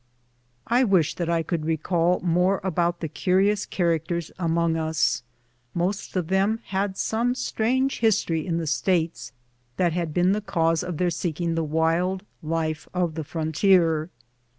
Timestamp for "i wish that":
0.65-1.29